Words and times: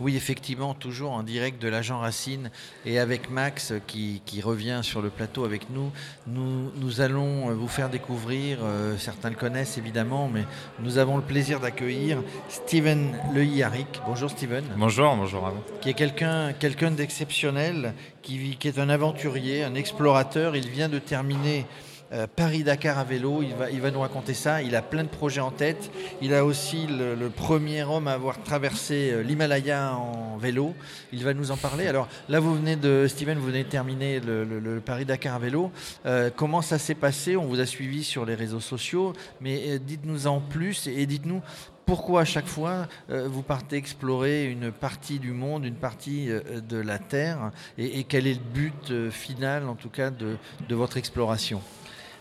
Oui, 0.00 0.16
effectivement, 0.16 0.72
toujours 0.72 1.12
en 1.12 1.22
direct 1.22 1.60
de 1.60 1.68
l'agent 1.68 1.98
Racine 1.98 2.50
et 2.86 2.98
avec 2.98 3.30
Max 3.30 3.74
qui, 3.86 4.20
revient 4.42 4.80
sur 4.82 5.02
le 5.02 5.10
plateau 5.10 5.44
avec 5.44 5.68
nous. 5.68 5.92
Nous, 6.26 6.70
nous 6.76 7.02
allons 7.02 7.52
vous 7.52 7.68
faire 7.68 7.90
découvrir, 7.90 8.60
euh, 8.62 8.96
certains 8.96 9.28
le 9.28 9.36
connaissent 9.36 9.76
évidemment, 9.76 10.30
mais 10.32 10.44
nous 10.78 10.96
avons 10.96 11.18
le 11.18 11.22
plaisir 11.22 11.60
d'accueillir 11.60 12.22
Steven 12.48 13.14
Lehiaric. 13.34 14.00
Bonjour 14.06 14.30
Steven. 14.30 14.64
Bonjour, 14.78 15.14
bonjour 15.14 15.46
à 15.46 15.50
vous. 15.50 15.60
Qui 15.82 15.90
est 15.90 15.94
quelqu'un 15.94 16.54
quelqu'un 16.54 16.90
d'exceptionnel, 16.90 17.92
qui, 18.22 18.56
qui 18.56 18.68
est 18.68 18.78
un 18.78 18.88
aventurier, 18.88 19.62
un 19.64 19.74
explorateur. 19.74 20.56
Il 20.56 20.68
vient 20.70 20.88
de 20.88 20.98
terminer 20.98 21.66
euh, 22.12 22.26
Paris-Dakar 22.26 22.98
à 22.98 23.04
vélo, 23.04 23.42
il 23.42 23.80
va, 23.80 23.90
nous 23.90 24.00
raconter 24.00 24.34
ça. 24.34 24.62
Il 24.62 24.74
a 24.74 24.82
plein 24.82 25.04
de 25.04 25.08
projets 25.08 25.40
en 25.40 25.52
tête. 25.52 25.90
Il 26.20 26.34
a 26.34 26.44
aussi 26.44 26.86
le, 26.88 27.30
premier 27.30 27.84
homme 27.84 28.08
à 28.08 28.12
avoir 28.12 28.42
traversé 28.42 29.12
euh, 29.12 29.22
l'Himalaya 29.22 29.94
en 29.94 30.36
vélo. 30.36 30.74
Il 31.12 31.22
va 31.22 31.34
nous 31.34 31.52
en 31.52 31.56
parler. 31.56 31.86
Alors 31.86 32.08
là, 32.28 32.40
vous 32.40 32.54
venez 32.56 32.74
de, 32.74 33.06
Steven, 33.08 33.38
vous 33.38 33.46
venez 33.46 33.62
de 33.62 33.68
terminer 33.68 34.18
le, 34.20 34.82
Paris-Dakar 34.84 35.36
à 35.36 35.38
vélo. 35.38 35.70
Euh, 36.04 36.30
comment 36.34 36.62
ça 36.62 36.78
s'est 36.78 36.94
passé? 36.94 37.36
On 37.36 37.46
vous 37.46 37.60
a 37.60 37.66
suivi 37.66 38.02
sur 38.02 38.24
les 38.24 38.34
réseaux 38.34 38.60
sociaux, 38.60 39.12
mais 39.40 39.78
dites-nous 39.78 40.26
en 40.26 40.40
plus 40.40 40.88
et 40.88 41.06
dites-nous 41.06 41.42
pourquoi 41.86 42.20
à 42.20 42.24
chaque 42.24 42.46
fois 42.46 42.86
vous 43.08 43.42
partez 43.42 43.76
explorer 43.76 44.46
une 44.46 44.70
partie 44.70 45.18
du 45.18 45.32
monde, 45.32 45.64
une 45.64 45.74
partie 45.74 46.28
de 46.28 46.76
la 46.76 47.00
Terre, 47.00 47.50
et, 47.78 48.04
quel 48.04 48.28
est 48.28 48.34
le 48.34 48.40
but 48.40 49.10
final, 49.10 49.68
en 49.68 49.74
tout 49.74 49.88
cas, 49.88 50.10
de 50.10 50.38
votre 50.74 50.98
exploration? 50.98 51.60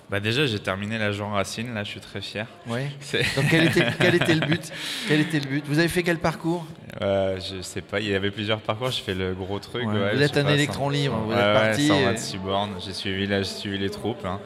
Bah 0.10 0.20
déjà, 0.20 0.48
j'ai 0.48 0.58
terminé 0.58 0.98
la 0.98 1.12
Jean 1.12 1.30
Racine, 1.30 1.76
là, 1.76 1.84
je 1.84 1.92
suis 1.92 2.00
très 2.00 2.20
fier. 2.20 2.48
Oui. 2.66 2.82
Donc, 3.36 3.46
quel 3.52 3.68
était, 3.68 3.86
quel 4.00 4.16
était, 4.16 4.34
le 4.34 4.46
but? 4.46 4.72
Quel 5.08 5.20
était 5.22 5.40
le 5.40 5.46
but? 5.46 5.64
Vous 5.68 5.78
avez 5.78 5.88
fait 5.88 6.02
quel 6.02 6.18
parcours? 6.18 6.66
Euh, 7.04 7.40
Je 7.40 7.62
sais 7.62 7.82
pas, 7.82 8.00
il 8.00 8.10
y 8.10 8.16
avait 8.16 8.32
plusieurs 8.32 8.60
parcours, 8.60 8.90
j'ai 8.90 9.04
fait 9.04 9.14
le 9.14 9.36
gros 9.36 9.60
truc. 9.60 9.84
vous 9.86 10.22
êtes 10.22 10.36
un 10.38 10.48
électron 10.48 10.90
libre, 10.90 11.16
vous 11.26 11.32
êtes 11.32 11.54
parti. 11.54 11.88
126 11.88 12.38
bornes, 12.38 12.72
j'ai 12.84 12.94
suivi, 12.94 13.28
j'ai 13.28 13.44
suivi 13.44 13.78
les 13.78 13.92
troupes. 13.92 14.26
Hein. 14.26 14.40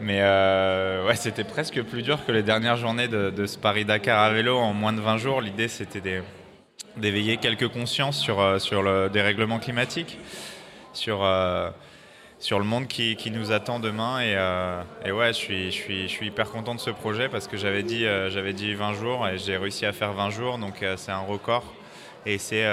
Mais 0.00 0.18
euh, 0.20 1.06
ouais, 1.06 1.14
c'était 1.14 1.44
presque 1.44 1.80
plus 1.82 2.02
dur 2.02 2.26
que 2.26 2.32
les 2.32 2.42
dernières 2.42 2.76
journées 2.76 3.06
de, 3.06 3.46
ce 3.46 3.56
Paris-Dakar 3.56 4.20
à 4.20 4.30
vélo 4.32 4.58
en 4.58 4.72
moins 4.72 4.92
de 4.92 5.00
20 5.00 5.18
jours. 5.18 5.40
L'idée, 5.40 5.68
c'était 5.68 6.22
d'éveiller 6.96 7.36
quelques 7.36 7.68
consciences 7.68 8.18
sur, 8.18 8.40
euh, 8.40 8.58
sur 8.58 8.82
le 8.82 9.08
dérèglement 9.10 9.60
climatique, 9.60 10.18
sur 10.92 11.22
sur 12.44 12.58
le 12.58 12.66
monde 12.66 12.88
qui, 12.88 13.30
nous 13.30 13.52
attend 13.52 13.80
demain. 13.80 14.20
Et, 14.20 14.34
euh, 14.36 14.82
ouais, 15.06 15.32
je 15.32 15.70
suis, 15.70 16.18
hyper 16.20 16.50
content 16.50 16.74
de 16.74 16.80
ce 16.80 16.90
projet 16.90 17.30
parce 17.30 17.48
que 17.48 17.56
j'avais 17.56 17.82
dit, 17.82 18.04
euh, 18.04 18.28
j'avais 18.28 18.52
dit 18.52 18.74
20 18.74 18.92
jours 18.92 19.26
et 19.26 19.38
j'ai 19.38 19.56
réussi 19.56 19.86
à 19.86 19.94
faire 19.94 20.12
20 20.12 20.28
jours, 20.28 20.58
donc 20.58 20.82
euh, 20.82 20.98
c'est 20.98 21.10
un 21.10 21.20
record. 21.20 21.64
Et 22.26 22.36
c'est, 22.36 22.66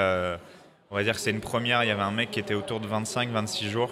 on 0.89 0.95
va 0.95 1.03
dire 1.03 1.13
que 1.13 1.21
c'est 1.21 1.31
une 1.31 1.39
première. 1.39 1.85
Il 1.85 1.87
y 1.87 1.91
avait 1.91 2.01
un 2.01 2.11
mec 2.11 2.31
qui 2.31 2.41
était 2.41 2.53
autour 2.53 2.81
de 2.81 2.87
25-26 2.87 3.69
jours 3.69 3.91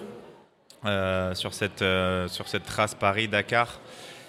sur, 1.33 1.53
cette, 1.53 1.83
sur 2.27 2.47
cette 2.49 2.65
trace 2.65 2.95
Paris-Dakar. 2.95 3.79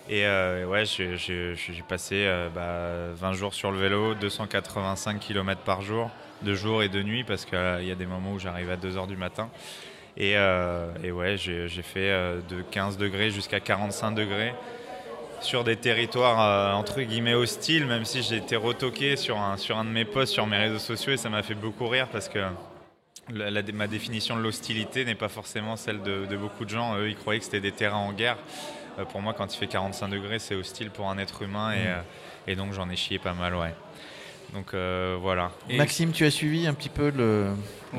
Et 0.09 0.25
ouais, 0.25 0.85
j'ai 0.87 1.85
passé 1.89 2.27
20 2.27 2.51
bah, 2.55 3.33
jours 3.33 3.55
sur 3.55 3.73
le 3.73 3.79
vélo, 3.79 4.15
285 4.15 5.19
km 5.19 5.61
par 5.63 5.83
jour, 5.83 6.11
de 6.43 6.55
jour 6.55 6.85
et 6.85 6.89
de 6.89 7.03
nuit, 7.03 7.25
parce 7.25 7.45
qu'il 7.45 7.85
y 7.85 7.91
a 7.93 7.97
des 7.97 8.07
moments 8.07 8.33
où 8.33 8.39
j'arrive 8.39 8.71
à 8.71 8.77
2h 8.77 9.09
du 9.09 9.17
matin. 9.17 9.51
Euh, 10.19 10.93
et, 11.03 11.13
ouais, 11.13 11.37
j'ai 11.37 11.69
fait 11.69 12.11
euh, 12.11 12.41
de 12.49 12.63
15 12.63 12.97
degrés 12.99 13.31
jusqu'à 13.31 13.61
45 13.61 14.13
degrés 14.13 14.55
sur 15.41 15.65
des 15.65 15.77
territoires 15.77 16.41
euh, 16.41 16.79
entre 16.79 17.01
guillemets 17.01 17.35
hostiles, 17.35 17.87
même 17.87 18.05
si 18.05 18.23
j'ai 18.23 18.37
été 18.37 18.57
retoqué 18.57 19.17
sur 19.17 19.39
un, 19.39 19.57
sur 19.57 19.79
un 19.79 19.85
de 19.85 19.91
mes 19.91 20.05
posts 20.05 20.35
sur 20.35 20.47
mes 20.47 20.59
réseaux 20.59 20.79
sociaux 20.79 21.13
et 21.13 21.17
ça 21.17 21.31
m'a 21.31 21.43
fait 21.43 21.55
beaucoup 21.55 21.89
rire 21.89 22.09
parce 22.13 22.29
que 22.29 22.41
ma 23.33 23.87
définition 23.87 24.37
de 24.37 24.43
l'hostilité 24.43 25.05
n'est 25.05 25.15
pas 25.15 25.29
forcément 25.29 25.77
celle 25.77 26.03
de, 26.03 26.37
beaucoup 26.37 26.65
de 26.65 26.71
gens. 26.71 26.99
Eux, 26.99 27.09
ils 27.09 27.17
croyaient 27.17 27.39
que 27.39 27.45
c'était 27.47 27.61
des 27.61 27.73
terrains 27.73 27.97
en 27.97 28.13
guerre. 28.13 28.37
pour 29.11 29.23
moi, 29.23 29.33
quand 29.33 29.55
il 29.55 29.57
fait 29.57 29.69
45 29.69 30.09
degrés, 30.09 30.41
c'est 30.41 30.57
hostile 30.57 30.91
pour 30.91 31.09
un 31.09 31.17
être 31.17 31.41
humain 31.43 31.73
et, 31.73 31.85
mmh. 31.85 32.51
et 32.51 32.57
donc 32.57 32.73
j'en 32.73 32.91
ai 32.91 32.97
chié 32.97 33.19
pas 33.19 33.33
mal, 33.33 33.55
ouais. 33.55 33.73
Donc 34.55 34.75
euh, 34.75 35.17
voilà. 35.21 35.53
Maxime, 35.71 36.13
tu 36.13 36.25
as 36.25 36.31
suivi 36.31 36.67
un 36.67 36.75
petit 36.75 36.89
peu 36.89 37.11
le, 37.11 37.53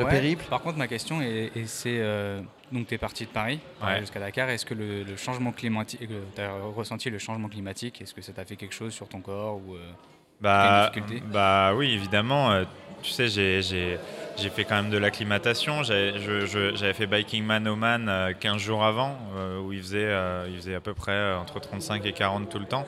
périple? 0.05 0.45
Par 0.49 0.61
contre, 0.61 0.77
ma 0.77 0.87
question 0.87 1.21
est, 1.21 1.51
c'est 1.65 1.97
euh, 1.99 2.41
donc 2.71 2.87
tu 2.87 2.95
es 2.95 2.97
parti 2.97 3.25
de 3.25 3.29
Paris 3.29 3.59
jusqu'à 3.99 4.19
Dakar. 4.19 4.49
Est-ce 4.49 4.65
que 4.65 4.73
le, 4.73 5.15
changement 5.15 5.51
climatique, 5.51 6.01
euh, 6.09 6.23
tu 6.35 6.41
as 6.41 6.51
ressenti 6.75 7.09
le 7.09 7.19
changement 7.19 7.47
climatique? 7.47 8.01
Est-ce 8.01 8.13
que 8.13 8.21
ça 8.21 8.33
t'a 8.33 8.45
fait 8.45 8.55
quelque 8.55 8.75
chose 8.75 8.93
sur 8.93 9.07
ton 9.07 9.21
corps 9.21 9.55
ou 9.55 9.75
bah, 10.41 10.91
bah 11.31 11.73
oui, 11.75 11.93
évidemment. 11.93 12.63
tu 13.03 13.11
sais, 13.11 13.27
j'ai 13.27 13.99
fait 14.49 14.63
quand 14.63 14.75
même 14.75 14.89
de 14.89 14.97
l'acclimatation. 14.97 15.83
J'avais 15.83 16.93
fait 16.93 17.07
Biking 17.07 17.45
Man 17.45 17.67
Oman 17.67 18.33
15 18.39 18.57
jours 18.57 18.83
avant, 18.83 19.17
où 19.63 19.71
il 19.71 19.81
faisait, 19.81 20.11
il 20.49 20.55
faisait 20.57 20.75
à 20.75 20.81
peu 20.81 20.95
près 20.95 21.35
entre 21.35 21.59
35 21.59 22.05
et 22.05 22.11
40 22.11 22.49
tout 22.49 22.59
le 22.59 22.65
temps. 22.65 22.85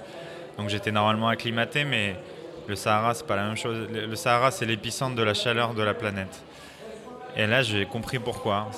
Donc 0.58 0.70
j'étais 0.70 0.92
normalement 0.92 1.30
acclimaté, 1.30 1.84
mais 1.84 2.16
le 2.68 2.76
Sahara, 2.76 3.14
c'est 3.14 3.28
pas 3.28 3.36
la 3.36 3.46
même 3.46 3.58
chose. 3.58 3.88
Le 3.92 4.16
Sahara, 4.16 4.52
c'est 4.52 4.66
l'épicentre 4.66 5.16
de 5.16 5.24
la 5.24 5.34
chaleur 5.34 5.74
de 5.74 5.84
la 5.84 5.94
planète. 5.94 6.44
Et 7.36 7.48
là, 7.48 7.64
j'ai 7.64 7.86
compris 7.86 8.20
pourquoi. 8.20 8.70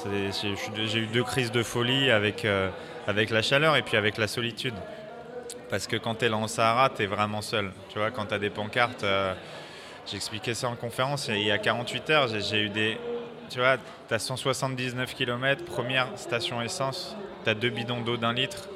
J'ai 0.86 1.00
eu 1.00 1.08
deux 1.08 1.24
crises 1.24 1.52
de 1.52 1.62
folie 1.62 2.10
avec, 2.10 2.46
euh, 2.46 2.70
avec 3.06 3.30
la 3.30 3.42
chaleur 3.42 3.76
et 3.76 3.82
puis 3.82 3.98
avec 3.98 4.18
la 4.18 4.28
solitude. 4.28 4.74
Parce 5.70 5.88
que 5.88 5.98
quand 5.98 6.16
tu 6.16 6.26
es 6.26 6.30
là 6.30 6.38
en 6.38 6.48
Sahara, 6.48 6.90
tu 6.90 7.04
es 7.04 7.06
vraiment 7.06 7.42
seul. 7.42 7.72
Tu 7.90 8.00
vois, 8.00 8.12
quand 8.12 8.28
tu 8.28 8.34
as 8.34 8.40
des 8.40 8.50
pancartes, 8.50 9.04
euh, 9.04 9.34
j'expliquais 10.06 10.54
ça 10.54 10.70
en 10.70 10.76
conférence, 10.76 11.28
il 11.28 11.44
y 11.44 11.52
a 11.52 11.58
48 11.58 12.10
heures, 12.12 12.28
j'ai 12.28 12.62
eu 12.62 12.70
des. 12.70 12.98
Tu 13.50 13.60
vois, 13.60 13.78
tu 14.08 14.14
as 14.14 14.20
179 14.20 15.14
km, 15.14 15.66
première 15.66 16.08
station 16.16 16.62
essence, 16.62 17.16
tu 17.44 17.50
as 17.50 17.54
deux 17.54 17.70
bidons 17.70 18.02
d'eau 18.02 18.18
d'un 18.18 18.34
litre, 18.34 18.70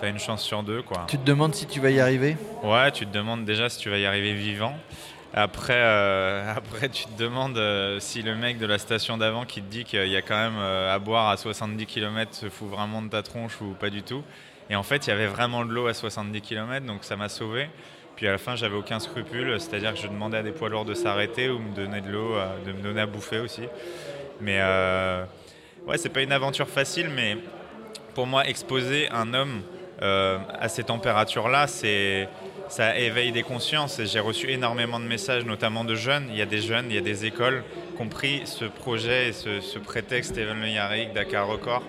T'as 0.00 0.08
une 0.08 0.18
chance 0.18 0.42
sur 0.42 0.62
deux, 0.62 0.82
quoi. 0.82 1.06
Tu 1.08 1.18
te 1.18 1.24
demandes 1.24 1.54
si 1.54 1.66
tu 1.66 1.80
vas 1.80 1.90
y 1.90 1.98
arriver? 1.98 2.36
Ouais, 2.62 2.92
tu 2.92 3.04
te 3.04 3.12
demandes 3.12 3.44
déjà 3.44 3.68
si 3.68 3.78
tu 3.78 3.90
vas 3.90 3.98
y 3.98 4.06
arriver 4.06 4.32
vivant. 4.32 4.74
Après, 5.34 5.74
euh, 5.74 6.52
après 6.56 6.88
tu 6.88 7.04
te 7.06 7.18
demandes 7.20 7.58
euh, 7.58 7.98
si 8.00 8.22
le 8.22 8.34
mec 8.36 8.58
de 8.58 8.66
la 8.66 8.78
station 8.78 9.18
d'avant 9.18 9.44
qui 9.44 9.60
te 9.60 9.70
dit 9.70 9.84
qu'il 9.84 10.08
y 10.08 10.16
a 10.16 10.22
quand 10.22 10.36
même 10.36 10.58
euh, 10.58 10.94
à 10.94 10.98
boire 10.98 11.28
à 11.28 11.36
70 11.36 11.86
km 11.86 12.34
se 12.34 12.48
fout 12.48 12.68
vraiment 12.68 13.02
de 13.02 13.08
ta 13.08 13.22
tronche 13.22 13.60
ou 13.60 13.74
pas 13.78 13.90
du 13.90 14.02
tout. 14.02 14.22
Et 14.70 14.76
en 14.76 14.82
fait, 14.82 15.06
il 15.06 15.10
y 15.10 15.12
avait 15.12 15.26
vraiment 15.26 15.64
de 15.64 15.72
l'eau 15.72 15.86
à 15.86 15.94
70 15.94 16.40
km, 16.42 16.86
donc 16.86 17.02
ça 17.02 17.16
m'a 17.16 17.28
sauvé. 17.28 17.68
Puis 18.16 18.28
à 18.28 18.32
la 18.32 18.38
fin, 18.38 18.54
j'avais 18.56 18.76
aucun 18.76 19.00
scrupule, 19.00 19.60
c'est-à-dire 19.60 19.94
que 19.94 20.00
je 20.00 20.08
demandais 20.08 20.38
à 20.38 20.42
des 20.42 20.50
poids 20.50 20.68
lourds 20.68 20.84
de 20.84 20.94
s'arrêter 20.94 21.48
ou 21.48 21.58
me 21.58 21.74
donner 21.74 22.00
de 22.00 22.10
l'eau, 22.10 22.34
de 22.66 22.72
me 22.72 22.82
donner 22.82 23.00
à 23.00 23.06
bouffer 23.06 23.38
aussi. 23.38 23.62
Mais 24.40 24.60
ouais, 25.86 25.96
c'est 25.96 26.08
pas 26.08 26.20
une 26.20 26.32
aventure 26.32 26.68
facile, 26.68 27.08
mais 27.14 27.38
pour 28.14 28.26
moi, 28.26 28.46
exposer 28.46 29.08
un 29.10 29.32
homme 29.32 29.62
euh, 30.00 30.38
à 30.58 30.68
ces 30.68 30.84
températures-là, 30.84 31.66
ça 31.66 32.98
éveille 32.98 33.32
des 33.32 33.42
consciences. 33.42 34.00
J'ai 34.04 34.20
reçu 34.20 34.50
énormément 34.50 35.00
de 35.00 35.06
messages, 35.06 35.44
notamment 35.44 35.84
de 35.84 35.94
jeunes. 35.94 36.28
Il 36.30 36.36
y 36.36 36.42
a 36.42 36.46
des 36.46 36.60
jeunes, 36.60 36.86
il 36.88 36.94
y 36.94 36.98
a 36.98 37.02
des 37.02 37.26
écoles 37.26 37.64
qui 37.96 38.02
ont 38.02 38.08
pris 38.08 38.42
ce 38.44 38.64
projet 38.64 39.28
et 39.28 39.32
ce, 39.32 39.78
prétexte 39.78 40.32
Steven 40.32 40.60
Le 40.60 40.68
Yarrick, 40.68 41.12
Dakar 41.14 41.48
Record, 41.48 41.82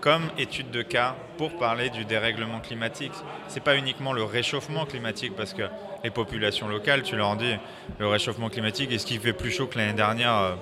comme 0.00 0.22
étude 0.38 0.70
de 0.70 0.82
cas 0.82 1.14
pour 1.38 1.56
parler 1.56 1.90
du 1.90 2.04
dérèglement 2.04 2.58
climatique. 2.58 3.12
C'est 3.48 3.62
pas 3.62 3.76
uniquement 3.76 4.12
le 4.12 4.24
réchauffement 4.24 4.84
climatique, 4.84 5.34
parce 5.36 5.54
que 5.54 5.62
les 6.02 6.10
populations 6.10 6.66
locales, 6.66 7.02
tu 7.02 7.16
leur 7.16 7.36
dis, 7.36 7.54
le 7.98 8.08
réchauffement 8.08 8.48
climatique, 8.48 8.90
est-ce 8.90 9.06
qu'il 9.06 9.20
fait 9.20 9.32
plus 9.32 9.50
chaud 9.50 9.66
que 9.66 9.78
l'année 9.78 9.92
dernière? 9.92 10.34
Euh, 10.36 10.54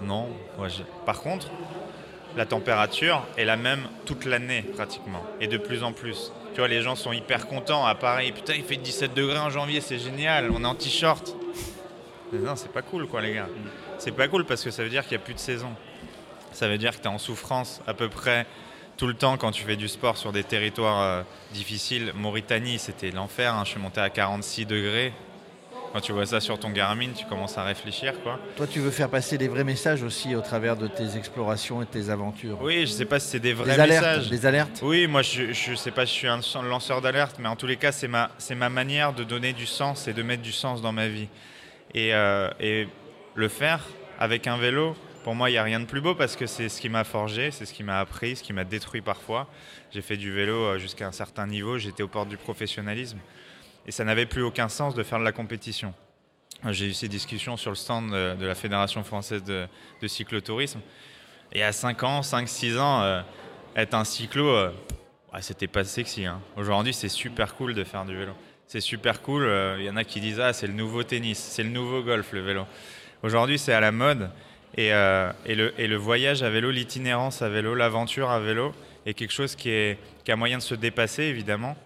Non. 0.00 0.28
Par 1.06 1.20
contre, 1.20 1.50
la 2.36 2.46
température 2.46 3.26
est 3.36 3.44
la 3.44 3.56
même 3.56 3.86
toute 4.06 4.24
l'année 4.24 4.62
pratiquement, 4.62 5.24
et 5.40 5.46
de 5.46 5.56
plus 5.56 5.82
en 5.82 5.92
plus. 5.92 6.32
Tu 6.52 6.60
vois, 6.60 6.68
les 6.68 6.82
gens 6.82 6.94
sont 6.94 7.12
hyper 7.12 7.46
contents 7.46 7.84
à 7.84 7.94
Paris. 7.94 8.32
Putain, 8.32 8.54
il 8.54 8.64
fait 8.64 8.76
17 8.76 9.14
degrés 9.14 9.38
en 9.38 9.50
janvier, 9.50 9.80
c'est 9.80 9.98
génial, 9.98 10.50
on 10.50 10.62
est 10.62 10.66
en 10.66 10.74
t-shirt. 10.74 11.34
Non, 12.32 12.56
c'est 12.56 12.72
pas 12.72 12.82
cool, 12.82 13.06
quoi, 13.06 13.20
les 13.20 13.34
gars. 13.34 13.48
C'est 13.98 14.12
pas 14.12 14.28
cool 14.28 14.44
parce 14.44 14.62
que 14.62 14.70
ça 14.70 14.82
veut 14.82 14.88
dire 14.88 15.02
qu'il 15.02 15.16
n'y 15.16 15.22
a 15.22 15.24
plus 15.24 15.34
de 15.34 15.38
saison. 15.38 15.70
Ça 16.52 16.68
veut 16.68 16.78
dire 16.78 16.92
que 16.92 17.02
tu 17.02 17.04
es 17.04 17.08
en 17.08 17.18
souffrance 17.18 17.80
à 17.86 17.94
peu 17.94 18.08
près 18.08 18.46
tout 18.96 19.06
le 19.06 19.14
temps 19.14 19.36
quand 19.36 19.50
tu 19.50 19.64
fais 19.64 19.76
du 19.76 19.88
sport 19.88 20.16
sur 20.16 20.32
des 20.32 20.44
territoires 20.44 21.00
euh, 21.00 21.22
difficiles. 21.52 22.12
Mauritanie, 22.14 22.78
c'était 22.78 23.10
l'enfer. 23.10 23.54
Hein. 23.54 23.62
Je 23.64 23.70
suis 23.70 23.80
monté 23.80 24.00
à 24.00 24.10
46 24.10 24.66
degrés. 24.66 25.12
Quand 25.94 26.00
tu 26.00 26.10
vois 26.10 26.26
ça 26.26 26.40
sur 26.40 26.58
ton 26.58 26.70
Garmin, 26.70 27.10
tu 27.16 27.24
commences 27.24 27.56
à 27.56 27.62
réfléchir. 27.62 28.20
Quoi. 28.24 28.40
Toi, 28.56 28.66
tu 28.66 28.80
veux 28.80 28.90
faire 28.90 29.08
passer 29.08 29.38
des 29.38 29.46
vrais 29.46 29.62
messages 29.62 30.02
aussi 30.02 30.34
au 30.34 30.40
travers 30.40 30.76
de 30.76 30.88
tes 30.88 31.16
explorations 31.16 31.82
et 31.82 31.86
tes 31.86 32.10
aventures. 32.10 32.58
Oui, 32.60 32.78
je 32.78 32.80
ne 32.80 32.86
sais 32.86 33.04
pas 33.04 33.20
si 33.20 33.28
c'est 33.28 33.38
des 33.38 33.52
vrais 33.52 33.76
des 33.76 33.80
alertes, 33.80 34.04
messages. 34.04 34.28
Des 34.28 34.44
alertes 34.44 34.80
Oui, 34.82 35.06
moi, 35.06 35.22
je 35.22 35.70
ne 35.70 35.76
sais 35.76 35.92
pas 35.92 36.04
si 36.04 36.14
je 36.14 36.18
suis 36.18 36.58
un 36.58 36.62
lanceur 36.62 37.00
d'alerte, 37.00 37.36
mais 37.38 37.46
en 37.46 37.54
tous 37.54 37.68
les 37.68 37.76
cas, 37.76 37.92
c'est 37.92 38.08
ma, 38.08 38.32
ma 38.56 38.68
manière 38.70 39.12
de 39.12 39.22
donner 39.22 39.52
du 39.52 39.66
sens 39.66 40.08
et 40.08 40.12
de 40.12 40.22
mettre 40.24 40.42
du 40.42 40.50
sens 40.50 40.82
dans 40.82 40.90
ma 40.90 41.06
vie. 41.06 41.28
Et, 41.94 42.12
euh, 42.12 42.50
et 42.58 42.88
le 43.36 43.46
faire 43.46 43.86
avec 44.18 44.48
un 44.48 44.56
vélo, 44.56 44.96
Pour 45.22 45.34
moi, 45.34 45.48
il 45.48 45.52
n'y 45.52 45.58
a 45.58 45.62
rien 45.62 45.80
de 45.80 45.86
plus 45.86 46.02
beau 46.02 46.14
parce 46.14 46.36
que 46.36 46.46
c'est 46.46 46.68
ce 46.68 46.80
qui 46.80 46.90
m'a 46.90 47.02
forgé, 47.02 47.50
c'est 47.50 47.64
ce 47.64 47.72
qui 47.72 47.82
m'a 47.82 47.98
appris, 47.98 48.36
ce 48.36 48.42
qui 48.42 48.52
m'a 48.52 48.64
détruit 48.64 49.00
parfois. 49.00 49.48
J'ai 49.92 50.02
fait 50.02 50.18
du 50.18 50.30
vélo 50.30 50.56
euh, 50.56 50.78
jusqu'à 50.78 51.06
un 51.06 51.12
certain 51.12 51.46
niveau, 51.46 51.78
j'étais 51.78 52.02
aux 52.02 52.08
portes 52.08 52.28
du 52.28 52.36
professionnalisme. 52.36 53.18
Et 53.86 53.92
ça 53.92 54.04
n'avait 54.04 54.26
plus 54.26 54.42
aucun 54.42 54.68
sens 54.68 54.94
de 54.94 55.02
faire 55.02 55.18
de 55.18 55.24
la 55.24 55.32
compétition. 55.32 55.92
J'ai 56.70 56.86
eu 56.86 56.92
ces 56.94 57.08
discussions 57.08 57.56
sur 57.56 57.70
le 57.70 57.76
stand 57.76 58.10
de, 58.10 58.46
la 58.46 58.54
Fédération 58.54 59.04
française 59.04 59.42
de, 59.44 59.66
cyclotourisme. 60.06 60.80
Et 61.52 61.62
à 61.62 61.72
5 61.72 62.02
ans, 62.02 62.20
5-6 62.20 62.78
ans, 62.78 63.02
euh, 63.02 63.20
être 63.76 63.94
un 63.94 64.04
cyclo, 64.04 64.48
euh, 64.48 64.70
c'était 65.40 65.66
pas 65.66 65.84
sexy. 65.84 66.24
Hein. 66.24 66.40
Aujourd'hui, 66.56 66.94
c'est 66.94 67.08
super 67.08 67.54
cool 67.54 67.74
de 67.74 67.84
faire 67.84 68.04
du 68.04 68.16
vélo. 68.16 68.32
C'est 68.66 68.80
super 68.80 69.20
cool. 69.20 69.46
Il 69.78 69.84
y 69.84 69.90
en 69.90 69.96
a 69.96 70.04
qui 70.04 70.20
disent 70.20 70.40
Ah, 70.40 70.52
c'est 70.52 70.66
le 70.66 70.72
nouveau 70.72 71.02
tennis, 71.02 71.38
c'est 71.38 71.62
le 71.62 71.68
nouveau 71.68 72.02
golf, 72.02 72.32
le 72.32 72.40
vélo. 72.40 72.66
Aujourd'hui, 73.22 73.58
c'est 73.58 73.74
à 73.74 73.80
la 73.80 73.92
mode. 73.92 74.30
Et, 74.76 74.88
et, 74.88 75.54
le, 75.54 75.96
voyage 75.96 76.42
à 76.42 76.50
vélo, 76.50 76.70
l'itinérance 76.70 77.42
à 77.42 77.48
vélo, 77.48 77.74
l'aventure 77.74 78.30
à 78.30 78.40
vélo 78.40 78.74
est 79.06 79.14
quelque 79.14 79.32
chose 79.32 79.54
qui, 79.54 79.68
est, 79.68 79.98
qui 80.24 80.32
a 80.32 80.36
moyen 80.36 80.58
de 80.58 80.62
se 80.62 80.74
dépasser, 80.74 81.24
évidemment 81.24 81.76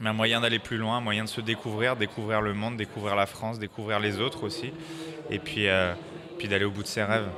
mais 0.00 0.10
un 0.10 0.12
moyen 0.12 0.40
d'aller 0.40 0.58
plus 0.58 0.76
loin, 0.76 0.98
un 0.98 1.00
moyen 1.00 1.24
de 1.24 1.28
se 1.28 1.40
découvrir, 1.40 1.96
découvrir 1.96 2.40
le 2.42 2.54
monde, 2.54 2.76
découvrir 2.76 3.16
la 3.16 3.26
France, 3.26 3.58
découvrir 3.58 3.98
les 4.00 4.20
autres 4.20 4.44
aussi, 4.44 4.72
et 5.30 5.38
puis, 5.38 5.68
euh, 5.68 5.94
puis 6.38 6.48
d'aller 6.48 6.64
au 6.64 6.70
bout 6.70 6.82
de 6.82 6.88
ses 6.88 7.02
rêves. 7.02 7.28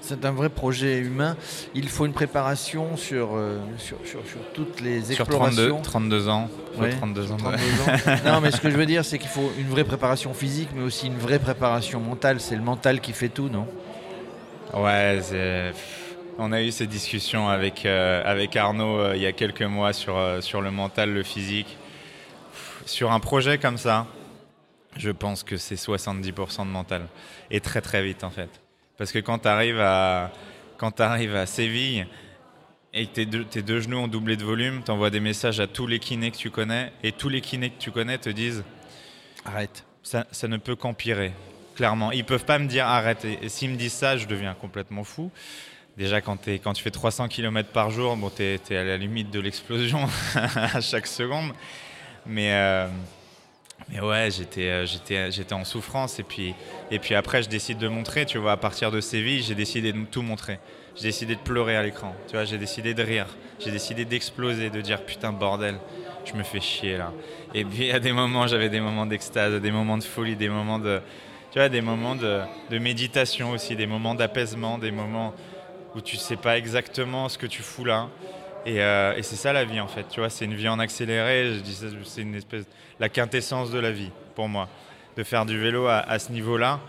C'est 0.00 0.24
un 0.24 0.30
vrai 0.30 0.48
projet 0.48 0.98
humain. 0.98 1.36
Il 1.74 1.88
faut 1.88 2.06
une 2.06 2.12
préparation 2.12 2.96
sur, 2.96 3.30
euh, 3.34 3.58
sur, 3.76 3.96
sur, 4.04 4.20
toutes 4.54 4.80
les 4.80 5.10
explorations. 5.10 5.82
Sur 5.82 5.82
32, 5.82 6.28
ans. 6.28 6.48
32 6.74 7.32
ans. 7.32 7.36
non, 8.24 8.40
mais 8.40 8.52
ce 8.52 8.60
que 8.60 8.70
je 8.70 8.76
veux 8.76 8.86
dire, 8.86 9.04
c'est 9.04 9.18
qu'il 9.18 9.28
faut 9.28 9.50
une 9.58 9.66
vraie 9.66 9.84
préparation 9.84 10.32
physique, 10.32 10.68
mais 10.74 10.82
aussi 10.82 11.08
une 11.08 11.18
vraie 11.18 11.40
préparation 11.40 11.98
mentale. 11.98 12.40
C'est 12.40 12.54
le 12.54 12.62
mental 12.62 13.00
qui 13.00 13.12
fait 13.12 13.30
tout, 13.30 13.48
non? 13.48 13.66
Ouais, 14.74 15.20
on 16.38 16.52
a 16.52 16.62
eu 16.62 16.70
ces 16.70 16.86
discussions 16.86 17.48
avec, 17.48 17.84
euh, 17.84 18.22
avec 18.24 18.54
Arnaud 18.54 19.14
il 19.14 19.22
y 19.22 19.26
a 19.26 19.32
quelques 19.32 19.62
mois 19.62 19.92
sur, 19.92 20.16
sur 20.40 20.60
le 20.60 20.70
mental, 20.70 21.12
le 21.12 21.22
physique 21.22 21.76
sur 22.86 23.12
un 23.12 23.20
projet 23.20 23.58
comme 23.58 23.76
ça, 23.76 24.06
je 24.96 25.10
pense 25.10 25.42
que 25.42 25.56
c'est 25.56 25.74
70% 25.74 26.60
de 26.60 26.70
mental. 26.70 27.06
Et 27.50 27.60
très 27.60 27.80
très 27.80 28.02
vite 28.02 28.24
en 28.24 28.30
fait. 28.30 28.48
Parce 28.96 29.12
que 29.12 29.18
quand 29.18 29.40
tu 29.40 29.48
arrives 29.48 29.80
à, 29.80 30.32
quand 30.78 31.00
arrives 31.00 31.36
à 31.36 31.44
Séville 31.46 32.06
et 32.94 33.06
que 33.06 33.42
tes 33.42 33.62
deux, 33.62 33.80
genoux 33.80 33.98
ont 33.98 34.08
doublé 34.08 34.36
de 34.36 34.44
volume, 34.44 34.82
tu 34.84 34.90
envoies 34.90 35.10
des 35.10 35.20
messages 35.20 35.60
à 35.60 35.66
tous 35.66 35.86
les 35.86 35.98
kinés 35.98 36.30
que 36.30 36.38
tu 36.38 36.50
connais 36.50 36.92
et 37.02 37.12
tous 37.12 37.28
les 37.28 37.42
kinés 37.42 37.70
que 37.70 37.78
tu 37.78 37.90
connais 37.90 38.16
te 38.16 38.30
disent 38.30 38.64
arrête. 39.44 39.84
Ça, 40.02 40.24
ne 40.44 40.56
peut 40.56 40.76
qu'empirer, 40.76 41.32
clairement. 41.74 42.12
Ils 42.12 42.24
peuvent 42.24 42.44
pas 42.44 42.60
me 42.60 42.68
dire 42.68 42.86
arrête. 42.86 43.24
Et, 43.24 43.48
s'ils 43.48 43.70
me 43.70 43.76
disent 43.76 43.92
ça, 43.92 44.16
je 44.16 44.26
deviens 44.26 44.54
complètement 44.54 45.02
fou. 45.02 45.32
Déjà, 45.96 46.20
quand, 46.20 46.46
es, 46.46 46.58
quand 46.58 46.74
tu 46.74 46.82
fais 46.82 46.90
300 46.90 47.26
km 47.28 47.70
par 47.70 47.90
jour, 47.90 48.16
bon, 48.16 48.30
tu 48.30 48.42
es, 48.42 48.60
es, 48.70 48.76
à 48.76 48.84
la 48.84 48.96
limite 48.96 49.30
de 49.30 49.40
l'explosion 49.40 50.08
à 50.34 50.80
chaque 50.80 51.08
seconde. 51.08 51.52
Mais, 52.28 52.52
euh, 52.52 52.88
mais 53.88 54.00
ouais, 54.00 54.28
j'étais, 54.30 54.68
euh, 54.68 54.86
j'étais, 54.86 55.30
j'étais 55.30 55.52
en 55.52 55.64
souffrance. 55.64 56.18
Et 56.18 56.22
puis, 56.22 56.54
et 56.90 56.98
puis 56.98 57.14
après, 57.14 57.42
je 57.42 57.48
décide 57.48 57.78
de 57.78 57.88
montrer. 57.88 58.26
Tu 58.26 58.38
vois, 58.38 58.52
à 58.52 58.56
partir 58.56 58.90
de 58.90 59.00
Séville, 59.00 59.42
j'ai 59.42 59.54
décidé 59.54 59.92
de 59.92 60.04
tout 60.04 60.22
montrer. 60.22 60.58
J'ai 60.96 61.04
décidé 61.04 61.34
de 61.34 61.40
pleurer 61.40 61.76
à 61.76 61.82
l'écran. 61.82 62.14
Tu 62.26 62.34
vois, 62.34 62.44
j'ai 62.44 62.58
décidé 62.58 62.94
de 62.94 63.02
rire. 63.02 63.26
J'ai 63.60 63.70
décidé 63.70 64.04
d'exploser, 64.04 64.70
de 64.70 64.80
dire 64.80 65.02
putain, 65.02 65.32
bordel, 65.32 65.76
je 66.24 66.34
me 66.34 66.42
fais 66.42 66.60
chier 66.60 66.96
là. 66.96 67.12
Et 67.54 67.64
puis, 67.64 67.90
à 67.90 68.00
des 68.00 68.12
moments, 68.12 68.46
j'avais 68.46 68.68
des 68.68 68.80
moments 68.80 69.06
d'extase, 69.06 69.60
des 69.60 69.70
moments 69.70 69.98
de 69.98 70.04
folie, 70.04 70.36
des 70.36 70.48
moments 70.48 70.78
de. 70.78 71.00
Tu 71.52 71.58
vois, 71.58 71.68
des 71.68 71.80
moments 71.80 72.16
de, 72.16 72.40
de 72.70 72.78
méditation 72.78 73.52
aussi, 73.52 73.76
des 73.76 73.86
moments 73.86 74.14
d'apaisement, 74.14 74.78
des 74.78 74.90
moments 74.90 75.32
où 75.94 76.00
tu 76.00 76.16
sais 76.16 76.36
pas 76.36 76.58
exactement 76.58 77.28
ce 77.28 77.38
que 77.38 77.46
tu 77.46 77.62
fous 77.62 77.84
là. 77.84 78.08
Euh, 78.66 79.14
et, 79.16 79.22
c'est 79.22 79.36
ça 79.36 79.52
la 79.52 79.64
vie 79.64 79.80
en 79.80 79.86
fait, 79.86 80.08
tu 80.08 80.20
vois, 80.20 80.30
c'est 80.30 80.44
une 80.44 80.54
vie 80.54 80.68
en 80.68 80.78
accéléré, 80.78 81.54
je 81.54 81.60
dis 81.60 81.78
c'est 82.04 82.22
une 82.22 82.34
espèce, 82.34 82.64
la 82.98 83.08
quintessence 83.08 83.70
de 83.70 83.78
la 83.78 83.92
vie 83.92 84.10
pour 84.34 84.48
moi, 84.48 84.68
de 85.16 85.22
faire 85.22 85.46
du 85.46 85.58
vélo 85.58 85.86
à, 85.86 86.18
ce 86.18 86.32
niveau-là, 86.32 86.80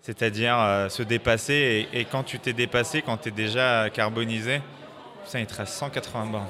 c'est-à-dire 0.00 0.56
euh, 0.58 0.88
se 0.88 1.02
dépasser, 1.02 1.88
et, 1.92 2.04
quand 2.04 2.22
tu 2.22 2.38
t'es 2.38 2.52
dépassé, 2.52 3.02
quand 3.02 3.16
tu 3.16 3.28
es 3.28 3.32
déjà 3.32 3.90
carbonisé, 3.90 4.60
ça 5.24 5.40
il 5.40 5.46
te 5.46 5.54
reste 5.54 5.74
180 5.74 6.26
bornes 6.26 6.46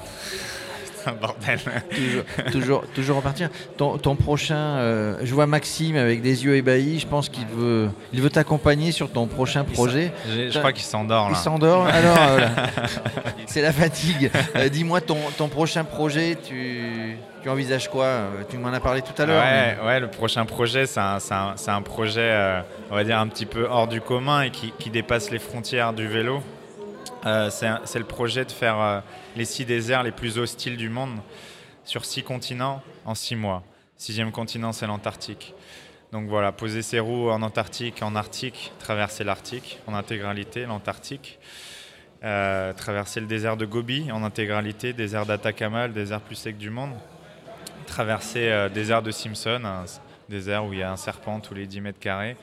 bordel. 1.21 1.59
toujours, 1.95 2.23
toujours, 2.51 2.83
toujours 2.93 3.17
repartir. 3.17 3.49
Ton, 3.77 3.97
ton 3.97 4.15
prochain, 4.15 4.55
euh, 4.55 5.17
je 5.23 5.33
vois 5.33 5.47
Maxime 5.47 5.95
avec 5.95 6.21
des 6.21 6.45
yeux 6.45 6.55
ébahis. 6.55 6.99
Je 6.99 7.07
pense 7.07 7.29
qu'il 7.29 7.45
veut, 7.45 7.89
il 8.13 8.21
veut 8.21 8.29
t'accompagner 8.29 8.91
sur 8.91 9.11
ton 9.11 9.27
prochain 9.27 9.63
projet. 9.63 10.11
Je, 10.27 10.57
crois 10.57 10.73
qu'il 10.73 10.83
s'endort 10.83 11.27
Il 11.29 11.35
s'endort. 11.35 11.85
Alors, 11.85 12.17
euh, 12.19 12.47
c'est 13.45 13.61
la 13.61 13.73
fatigue. 13.73 14.31
Euh, 14.55 14.69
dis-moi 14.69 15.01
ton, 15.01 15.17
ton 15.37 15.47
prochain 15.47 15.83
projet. 15.83 16.37
Tu, 16.43 17.17
tu 17.41 17.49
envisages 17.49 17.89
quoi 17.89 18.23
Tu 18.49 18.57
m'en 18.57 18.73
as 18.73 18.79
parlé 18.79 19.01
tout 19.01 19.19
à 19.21 19.25
l'heure. 19.25 19.43
Ouais, 19.43 19.77
ouais, 19.85 19.99
le 19.99 20.09
prochain 20.09 20.45
projet, 20.45 20.85
c'est 20.85 20.99
un, 20.99 21.17
un, 21.31 21.55
un, 21.67 21.81
projet, 21.81 22.61
on 22.91 22.95
va 22.95 23.03
dire 23.03 23.17
un 23.19 23.27
petit 23.27 23.45
peu 23.45 23.65
hors 23.69 23.87
du 23.87 24.01
commun 24.01 24.41
et 24.41 24.49
qui, 24.51 24.73
qui 24.77 24.89
dépasse 24.89 25.31
les 25.31 25.39
frontières 25.39 25.93
du 25.93 26.07
vélo. 26.07 26.41
Euh, 27.25 27.49
c'est 27.49 27.99
le 27.99 28.05
projet 28.05 28.45
de 28.45 28.51
faire 28.51 28.79
euh, 28.79 29.01
les 29.35 29.45
six 29.45 29.65
déserts 29.65 30.03
les 30.03 30.11
plus 30.11 30.37
hostiles 30.37 30.77
du 30.77 30.89
monde 30.89 31.19
sur 31.83 32.05
six 32.05 32.23
continents 32.23 32.81
en 33.05 33.15
six 33.15 33.35
mois. 33.35 33.63
Sixième 33.97 34.31
continent, 34.31 34.71
c'est 34.71 34.87
l'Antarctique. 34.87 35.53
Donc 36.13 36.29
voilà, 36.29 36.51
poser 36.51 36.81
ses 36.81 36.99
roues 36.99 37.29
en 37.29 37.41
Antarctique, 37.41 38.01
en 38.01 38.15
Arctique, 38.15 38.71
traverser 38.79 39.23
l'Arctique 39.23 39.79
en 39.85 39.93
intégralité, 39.93 40.65
l'Antarctique. 40.65 41.39
Euh, 42.23 42.73
traverser 42.73 43.21
le 43.21 43.27
désert 43.27 43.57
de 43.57 43.65
Gobi 43.65 44.11
en 44.11 44.23
intégralité, 44.23 44.93
désert 44.93 45.25
d'Atacama, 45.25 45.87
le 45.87 45.93
désert 45.93 46.21
plus 46.21 46.35
sec 46.35 46.57
du 46.57 46.69
monde. 46.69 46.93
Traverser 47.85 48.49
le 48.49 48.69
désert 48.69 49.01
de 49.01 49.11
Simpson, 49.11 49.61
un 49.65 49.85
désert 50.29 50.65
où 50.65 50.73
il 50.73 50.79
y 50.79 50.83
a 50.83 50.91
un 50.91 50.97
serpent 50.97 51.39
tous 51.39 51.53
les 51.53 51.65
10 51.65 51.81
mètres 51.81 51.99
carrés. 51.99 52.37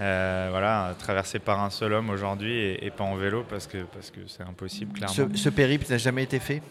Euh, 0.00 0.48
voilà, 0.50 0.94
traversé 0.98 1.38
par 1.38 1.60
un 1.60 1.68
seul 1.68 1.92
homme 1.92 2.08
aujourd'hui 2.08 2.58
et, 2.58 2.90
pas 2.90 3.04
en 3.04 3.16
vélo 3.16 3.44
parce 3.48 3.66
que 3.66 3.78
parce 3.92 4.10
que 4.10 4.20
c'est 4.26 4.42
impossible 4.42 4.94
clairement. 4.94 5.34
Ce, 5.34 5.48
périple 5.50 5.84
n'a 5.90 5.98
jamais 5.98 6.22
été 6.22 6.38
fait? 6.38 6.62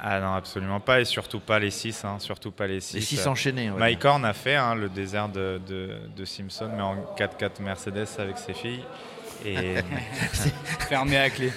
Ah 0.00 0.20
non, 0.20 0.32
absolument 0.32 0.80
pas 0.80 1.00
et 1.00 1.04
surtout 1.04 1.38
pas 1.38 1.58
les 1.58 1.70
six, 1.70 2.02
hein, 2.04 2.16
surtout 2.18 2.50
pas 2.50 2.66
les 2.66 2.80
six. 2.80 2.94
Les 2.94 3.02
six 3.02 3.26
enchaînés. 3.26 3.70
Mike 3.70 4.02
Horn 4.02 4.24
a 4.24 4.32
fait 4.32 4.56
hein, 4.56 4.74
le 4.74 4.88
désert 4.88 5.28
de, 5.28 5.60
de, 5.68 6.24
Simpson, 6.24 6.70
mais 6.74 6.82
en 6.82 6.96
4x4 7.16 7.60
Mercedes 7.60 8.08
avec 8.18 8.38
ses 8.38 8.54
filles. 8.54 8.84
Et 9.44 9.74
fermé 10.88 11.18
à 11.18 11.28
clé. 11.28 11.52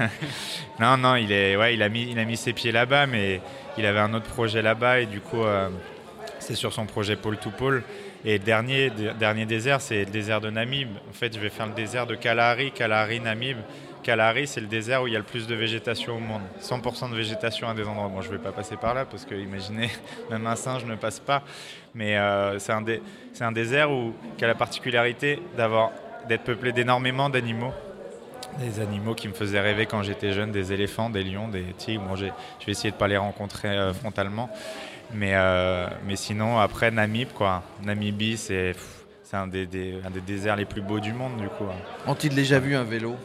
non, 0.80 0.96
non, 0.96 1.14
il 1.14 1.30
est, 1.30 1.56
ouais, 1.56 1.74
il 1.74 1.82
a 1.82 1.88
mis, 1.88 2.10
il 2.10 2.18
a 2.18 2.24
mis 2.24 2.36
ses 2.36 2.52
pieds 2.52 2.72
là-bas, 2.72 3.06
mais 3.06 3.40
il 3.78 3.86
avait 3.86 4.00
un 4.00 4.12
autre 4.12 4.26
projet 4.26 4.60
là-bas 4.60 5.00
et 5.00 5.06
du 5.06 5.20
coup, 5.20 5.44
euh, 5.44 5.68
c'est 6.40 6.56
sur 6.56 6.72
son 6.72 6.86
projet 6.86 7.14
pole 7.14 7.36
to 7.36 7.50
pole. 7.50 7.84
Et 8.24 8.38
dernier, 8.38 8.90
dernier 9.18 9.46
désert, 9.46 9.80
c'est 9.80 10.04
le 10.04 10.10
désert 10.10 10.40
de 10.40 10.48
Namib. 10.48 10.88
En 11.10 11.12
fait, 11.12 11.34
je 11.34 11.40
vais 11.40 11.50
faire 11.50 11.66
le 11.66 11.72
désert 11.72 12.06
de 12.06 12.14
Kalahari, 12.14 12.70
Kalahari, 12.70 13.18
Namib. 13.18 13.56
Kalahari, 14.04 14.46
c'est 14.46 14.60
le 14.60 14.68
désert 14.68 15.02
où 15.02 15.08
il 15.08 15.12
y 15.12 15.16
a 15.16 15.18
le 15.18 15.24
plus 15.24 15.48
de 15.48 15.54
végétation 15.56 16.16
au 16.16 16.20
monde. 16.20 16.42
100% 16.60 17.10
de 17.10 17.16
végétation 17.16 17.68
à 17.68 17.74
des 17.74 17.84
endroits. 17.84 18.08
Bon, 18.08 18.20
je 18.20 18.28
ne 18.30 18.36
vais 18.36 18.42
pas 18.42 18.52
passer 18.52 18.76
par 18.76 18.94
là 18.94 19.04
parce 19.06 19.24
que, 19.24 19.34
imaginez, 19.34 19.90
même 20.30 20.46
un 20.46 20.54
singe 20.54 20.84
ne 20.84 20.94
passe 20.94 21.18
pas. 21.18 21.42
Mais 21.96 22.16
euh, 22.16 22.60
c'est 22.60 22.72
un, 22.72 22.84
un, 23.40 23.52
désert 23.52 23.90
où, 23.90 24.14
qui 24.38 24.44
a 24.44 24.48
la 24.48 24.54
particularité 24.54 25.40
d'être 26.28 26.44
peuplé 26.44 26.72
d'énormément 26.72 27.28
d'animaux. 27.28 27.72
Des 28.58 28.80
animaux 28.80 29.14
qui 29.14 29.28
me 29.28 29.32
faisaient 29.32 29.60
rêver 29.60 29.86
quand 29.86 30.02
j'étais 30.02 30.32
jeune, 30.32 30.52
des 30.52 30.72
éléphants, 30.72 31.10
des 31.10 31.24
lions, 31.24 31.48
des 31.48 31.64
tigres. 31.76 32.02
Bon, 32.02 32.14
je 32.14 32.26
vais 32.26 32.32
essayer 32.68 32.90
de 32.90 32.96
ne 32.96 33.00
pas 33.00 33.08
les 33.08 33.16
rencontrer 33.16 33.68
euh, 33.68 33.92
frontalement. 33.92 34.48
Mais, 35.14 35.32
euh, 35.34 35.88
mais 36.06 36.16
sinon, 36.16 36.58
après 36.58 36.90
Namib, 36.90 37.28
quoi. 37.34 37.62
Namibie, 37.82 38.36
c'est 38.36 38.74
un 39.32 39.46
des, 39.46 39.66
un 40.04 40.10
des 40.10 40.20
déserts 40.20 40.56
les 40.56 40.64
plus 40.64 40.82
beaux 40.82 41.00
du 41.00 41.12
monde, 41.12 41.36
du 41.38 41.48
coup. 41.48 41.64
Ont-ils 42.06 42.34
déjà 42.34 42.58
vu 42.58 42.74
un 42.74 42.84
vélo? 42.84 43.16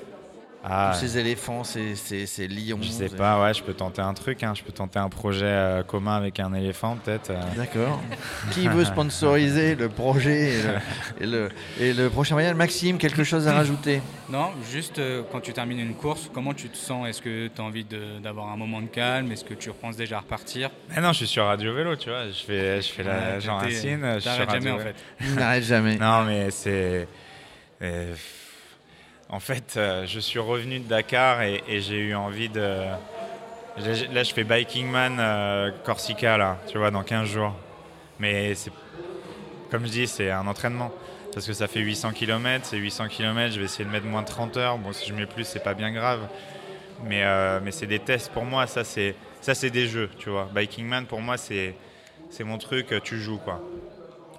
Ah, 0.63 0.93
ces 0.93 1.17
éléphants, 1.17 1.63
ces, 1.63 2.47
lions. 2.47 2.79
Je 2.81 2.89
sais 2.89 3.09
pas, 3.09 3.41
ouais, 3.41 3.53
je 3.53 3.63
peux 3.63 3.73
tenter 3.73 4.01
un 4.01 4.13
truc, 4.13 4.43
hein. 4.43 4.53
je 4.55 4.63
peux 4.63 4.71
tenter 4.71 4.99
un 4.99 5.09
projet 5.09 5.45
euh, 5.45 5.83
commun 5.83 6.15
avec 6.15 6.39
un 6.39 6.53
éléphant 6.53 6.97
peut-être. 6.97 7.29
Euh. 7.29 7.41
D'accord. 7.55 8.01
Qui 8.51 8.67
veut 8.67 8.83
sponsoriser 8.83 9.75
le 9.75 9.87
projet 9.89 10.53
et 11.21 11.25
le, 11.25 11.49
et 11.79 11.93
le, 11.93 12.09
prochain 12.09 12.35
voyage? 12.35 12.55
Maxime, 12.55 12.97
quelque 12.97 13.23
chose 13.23 13.47
à 13.47 13.53
rajouter? 13.53 14.01
Non, 14.29 14.51
juste 14.69 14.99
euh, 14.99 15.23
quand 15.31 15.39
tu 15.39 15.53
termines 15.53 15.79
une 15.79 15.95
course, 15.95 16.29
comment 16.33 16.53
tu 16.53 16.69
te 16.69 16.77
sens? 16.77 17.07
Est-ce 17.07 17.21
que 17.21 17.47
tu 17.47 17.61
as 17.61 17.63
envie 17.63 17.85
d'avoir 18.21 18.49
un 18.51 18.57
moment 18.57 18.81
de 18.81 18.87
calme? 18.87 19.31
Est-ce 19.31 19.45
que 19.45 19.53
tu 19.53 19.69
repenses 19.69 19.95
déjà 19.95 20.17
à 20.17 20.19
repartir? 20.21 20.69
Non, 20.99 21.13
je 21.13 21.17
suis 21.17 21.27
sur 21.27 21.45
Radio 21.45 21.73
Vélo, 21.73 21.95
tu 21.95 22.09
vois, 22.09 22.27
je 22.27 22.43
fais, 22.43 22.81
je 22.81 22.89
fais 22.89 23.03
la 23.03 23.39
Jean 23.39 23.57
Racine. 23.57 24.19
Je 24.19 24.51
jamais 24.51 24.71
en 24.71 24.79
fait. 24.79 24.95
N'arrête 25.35 25.63
jamais. 25.63 25.97
Non, 25.97 26.23
mais 26.23 26.51
c'est 26.51 27.07
en 29.29 29.39
fait, 29.39 29.75
euh, 29.75 30.05
je 30.05 30.19
suis 30.19 30.39
revenu 30.39 30.79
de 30.79 30.87
Dakar 30.87 31.41
et, 31.41 31.61
j'ai 31.67 31.97
eu 31.97 32.15
envie 32.15 32.49
de. 32.49 32.85
Là, 34.11 34.23
je 34.23 34.33
fais 34.33 34.43
Biking 34.43 34.87
Man 34.87 35.17
euh, 35.19 35.71
Corsica, 35.83 36.37
là, 36.37 36.57
tu 36.67 36.77
vois, 36.77 36.91
dans 36.91 37.03
15 37.03 37.27
jours. 37.27 37.53
Mais 38.19 38.53
comme 39.69 39.85
je 39.85 39.91
dis, 39.91 40.07
c'est 40.07 40.31
un 40.31 40.47
entraînement. 40.47 40.91
Parce 41.33 41.45
que 41.45 41.53
ça 41.53 41.67
fait 41.67 41.81
800 41.81 42.13
km, 42.13 42.65
c'est 42.65 42.77
800 42.77 43.09
km, 43.09 43.53
je 43.53 43.59
vais 43.59 43.65
essayer 43.65 43.85
de 43.85 43.91
mettre 43.91 44.07
moins 44.07 44.23
de 44.23 44.27
30 44.27 44.57
heures. 44.57 44.77
Bon, 44.79 44.91
si 44.93 45.07
je 45.07 45.13
mets 45.13 45.27
plus, 45.27 45.43
c'est 45.43 45.63
pas 45.63 45.75
bien 45.75 45.91
grave. 45.91 46.21
Mais, 47.03 47.23
euh, 47.23 47.59
mais 47.61 47.71
c'est 47.71 47.85
des 47.85 47.99
tests 47.99 48.31
pour 48.31 48.43
moi, 48.43 48.65
ça 48.65 48.83
c'est, 48.83 49.13
des 49.69 49.87
jeux, 49.87 50.09
tu 50.17 50.31
vois. 50.31 50.49
Biking 50.55 50.87
Man 50.87 51.05
pour 51.05 51.21
moi 51.21 51.37
c'est 51.37 51.75
mon 52.39 52.57
truc, 52.57 52.87
tu 53.03 53.19
joues 53.19 53.37
quoi. 53.37 53.61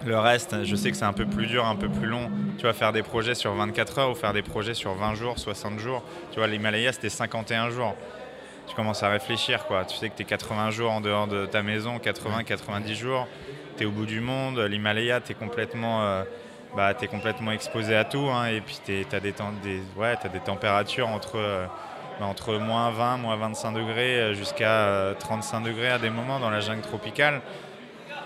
Le 0.06 0.16
reste, 0.16 0.64
je 0.64 0.76
sais 0.76 0.90
que 0.90 0.96
c'est 0.96 1.04
un 1.04 1.12
peu 1.12 1.26
plus 1.26 1.46
dur, 1.46 1.66
un 1.66 1.74
peu 1.74 1.88
plus 1.88 2.06
long. 2.06 2.30
Tu 2.56 2.64
vas 2.64 2.72
faire 2.72 2.92
des 2.92 3.02
projets 3.02 3.34
sur 3.34 3.52
24 3.54 3.98
heures 3.98 4.10
ou 4.10 4.14
faire 4.14 4.32
des 4.32 4.42
projets 4.42 4.74
sur 4.74 4.94
20 4.94 5.14
jours, 5.14 5.38
60 5.38 5.78
jours. 5.80 6.04
Tu 6.30 6.38
vois, 6.38 6.46
l'Himalaya, 6.46 6.92
c'était 6.92 7.08
51 7.08 7.70
jours. 7.70 7.96
Tu 8.68 8.76
commences 8.76 9.02
à 9.02 9.08
réfléchir, 9.08 9.66
quoi. 9.66 9.84
Tu 9.84 9.96
sais 9.96 10.08
que 10.08 10.16
tu 10.16 10.22
es 10.22 10.26
80 10.26 10.70
jours 10.70 10.92
en 10.92 11.00
dehors 11.00 11.26
de 11.26 11.46
ta 11.46 11.62
maison, 11.62 11.98
80, 11.98 12.44
90 12.44 12.94
jours. 12.94 13.26
Tu 13.76 13.82
es 13.82 13.86
au 13.86 13.90
bout 13.90 14.06
du 14.06 14.20
monde. 14.20 14.60
L'Himalaya, 14.60 15.20
tu 15.20 15.32
es 15.32 15.34
complètement. 15.34 16.04
Euh, 16.04 16.22
bah, 16.76 16.92
complètement 16.94 17.50
exposé 17.50 17.96
à 17.96 18.04
tout. 18.04 18.28
Hein. 18.28 18.46
et 18.46 18.60
puis 18.60 18.78
tu 18.84 19.04
as 19.10 19.20
des 19.20 19.32
températures 20.44 21.08
entre, 21.08 21.36
euh, 21.36 21.66
bah, 22.20 22.26
entre 22.26 22.54
moins 22.58 22.90
20, 22.90 23.16
moins 23.16 23.36
25 23.36 23.72
degrés 23.72 24.20
euh, 24.20 24.34
jusqu'à 24.34 25.14
35 25.18 25.62
degrés 25.62 25.88
à 25.88 25.98
des 25.98 26.10
moments 26.10 26.38
dans 26.38 26.50
la 26.50 26.60
jungle 26.60 26.82
tropicale. 26.82 27.40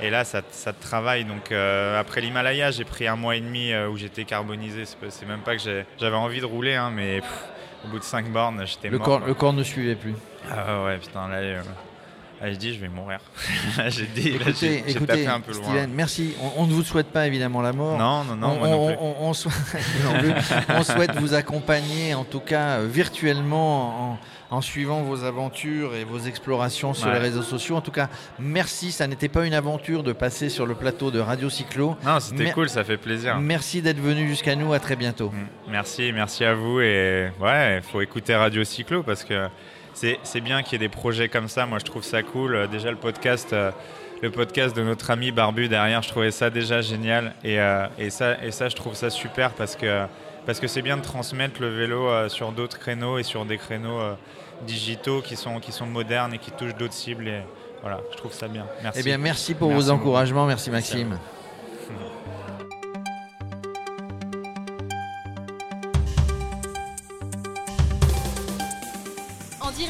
Et 0.02 0.10
là, 0.10 0.24
ça, 0.24 0.42
ça 0.50 0.72
te 0.72 0.82
travaille. 0.82 1.24
Donc, 1.24 1.52
euh, 1.52 1.98
après 1.98 2.20
l'Himalaya, 2.20 2.72
j'ai 2.72 2.84
pris 2.84 3.06
un 3.06 3.14
mois 3.14 3.36
et 3.36 3.40
demi 3.40 3.72
euh, 3.72 3.88
où 3.88 3.96
j'étais 3.96 4.24
carbonisé. 4.24 4.82
C'est 4.84 5.26
même 5.26 5.40
pas 5.40 5.56
que 5.56 5.62
j'avais 5.98 6.16
envie 6.16 6.40
de 6.40 6.44
rouler, 6.44 6.74
hein, 6.74 6.90
mais 6.92 7.20
au 7.84 7.88
bout 7.88 8.00
de 8.00 8.04
5 8.04 8.26
bornes, 8.30 8.64
j'étais 8.66 8.90
mort. 8.90 9.02
Corps, 9.02 9.20
le 9.24 9.34
corps 9.34 9.52
ne 9.52 9.62
suivait 9.62 9.94
plus. 9.94 10.14
Ah 10.50 10.82
ouais, 10.84 10.98
putain, 10.98 11.28
là, 11.28 11.36
euh, 11.36 11.62
je 12.50 12.56
dis, 12.56 12.74
je 12.74 12.80
vais 12.80 12.88
mourir. 12.88 13.20
j'ai 13.88 14.06
dit, 14.06 14.28
écoutez, 14.30 14.84
écoutez 14.86 15.26
un 15.26 15.40
peu 15.40 15.52
loin. 15.52 15.86
merci. 15.88 16.34
On, 16.56 16.66
ne 16.66 16.72
vous 16.72 16.82
souhaite 16.82 17.08
pas 17.08 17.26
évidemment 17.26 17.62
la 17.62 17.72
mort. 17.72 17.98
Non, 17.98 18.24
non, 18.24 18.36
non. 18.36 18.58
On, 19.00 19.30
on, 19.30 20.82
souhaite 20.82 21.14
vous 21.16 21.34
accompagner, 21.34 22.14
en 22.14 22.24
tout 22.24 22.40
cas 22.40 22.80
virtuellement, 22.80 24.12
en 24.12 24.18
en 24.52 24.60
suivant 24.60 25.00
vos 25.00 25.24
aventures 25.24 25.94
et 25.94 26.04
vos 26.04 26.18
explorations 26.18 26.92
sur 26.92 27.10
les 27.10 27.18
réseaux 27.18 27.42
sociaux. 27.42 27.74
En 27.74 27.80
tout 27.80 27.90
cas, 27.90 28.10
merci. 28.38 28.92
Ça 28.92 29.06
n'était 29.06 29.30
pas 29.30 29.46
une 29.46 29.54
aventure 29.54 30.02
de 30.02 30.12
passer 30.12 30.50
sur 30.50 30.66
le 30.66 30.74
plateau 30.74 31.10
de 31.10 31.18
Radio 31.18 31.48
Cyclo. 31.48 31.96
Non, 32.04 32.20
c'était 32.20 32.52
cool, 32.52 32.68
ça 32.68 32.84
fait 32.84 32.98
plaisir. 32.98 33.40
Merci 33.40 33.80
d'être 33.80 33.98
venu 33.98 34.28
jusqu'à 34.28 34.54
nous. 34.54 34.74
À 34.74 34.78
très 34.78 34.94
bientôt. 34.94 35.30
Mm. 35.30 35.70
Merci, 35.70 36.12
merci 36.12 36.44
à 36.44 36.54
vous. 36.54 36.80
Et 36.80 37.30
ouais, 37.40 37.78
il 37.78 37.82
faut 37.82 38.02
écouter 38.02 38.34
Radio 38.34 38.62
Cyclo 38.62 39.02
parce 39.02 39.24
que 39.24 39.48
c'est 39.94 40.40
bien 40.40 40.62
qu'il 40.62 40.72
y 40.72 40.76
ait 40.76 40.88
des 40.88 40.88
projets 40.88 41.28
comme 41.28 41.48
ça. 41.48 41.66
Moi, 41.66 41.78
je 41.78 41.84
trouve 41.84 42.04
ça 42.04 42.22
cool. 42.22 42.68
Déjà, 42.70 42.90
le 42.90 42.96
podcast. 42.96 43.52
Euh, 43.52 43.70
le 44.22 44.30
podcast 44.30 44.76
de 44.76 44.84
notre 44.84 45.10
ami 45.10 45.32
Barbu 45.32 45.66
derrière, 45.66 46.00
je 46.00 46.08
trouvais 46.08 46.30
ça 46.30 46.48
déjà 46.48 46.80
génial 46.80 47.34
et, 47.42 47.58
euh, 47.58 47.88
et, 47.98 48.08
ça, 48.08 48.40
et 48.40 48.52
ça, 48.52 48.68
je 48.68 48.76
trouve 48.76 48.94
ça 48.94 49.10
super 49.10 49.50
parce 49.50 49.74
que 49.74 50.06
parce 50.46 50.60
que 50.60 50.68
c'est 50.68 50.80
bien 50.80 50.96
de 50.96 51.02
transmettre 51.02 51.60
le 51.60 51.68
vélo 51.68 52.08
euh, 52.08 52.28
sur 52.28 52.52
d'autres 52.52 52.78
créneaux 52.78 53.18
et 53.18 53.24
sur 53.24 53.44
des 53.44 53.58
créneaux 53.58 54.00
digitaux 54.64 55.22
qui 55.22 55.34
sont, 55.34 55.58
qui 55.58 55.72
sont 55.72 55.86
modernes 55.86 56.34
et 56.34 56.38
qui 56.38 56.52
touchent 56.52 56.76
d'autres 56.76 56.94
cibles. 56.94 57.26
Et 57.26 57.42
voilà, 57.80 58.00
je 58.12 58.16
trouve 58.16 58.32
ça 58.32 58.46
bien. 58.46 58.64
Merci. 58.84 59.00
Eh 59.00 59.02
bien, 59.02 59.18
merci 59.18 59.54
pour 59.54 59.72
vos 59.72 59.90
encouragements. 59.90 60.46
Merci, 60.46 60.70
Maxime. 60.70 61.18
En 61.90 62.51